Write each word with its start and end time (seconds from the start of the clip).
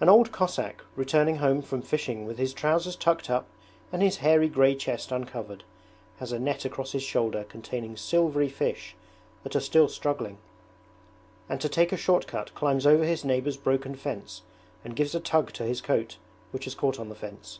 An 0.00 0.08
old 0.08 0.32
Cossack, 0.32 0.86
returning 0.96 1.36
home 1.36 1.60
from 1.60 1.82
fishing 1.82 2.24
with 2.24 2.38
his 2.38 2.54
trousers 2.54 2.96
tucked 2.96 3.28
up 3.28 3.44
and 3.92 4.00
his 4.00 4.16
hairy 4.24 4.48
grey 4.48 4.74
chest 4.74 5.12
uncovered, 5.12 5.64
has 6.18 6.32
a 6.32 6.38
net 6.38 6.64
across 6.64 6.92
his 6.92 7.02
shoulder 7.02 7.44
containing 7.44 7.94
silvery 7.94 8.48
fish 8.48 8.96
that 9.42 9.54
are 9.54 9.60
still 9.60 9.90
struggling; 9.90 10.38
and 11.46 11.60
to 11.60 11.68
take 11.68 11.92
a 11.92 11.96
short 11.98 12.26
cut 12.26 12.54
climbs 12.54 12.86
over 12.86 13.04
his 13.04 13.22
neighbour's 13.22 13.58
broken 13.58 13.94
fence 13.94 14.40
and 14.82 14.96
gives 14.96 15.14
a 15.14 15.20
tug 15.20 15.52
to 15.52 15.64
his 15.64 15.82
coat 15.82 16.16
which 16.52 16.64
has 16.64 16.74
caught 16.74 16.98
on 16.98 17.10
the 17.10 17.14
fence. 17.14 17.58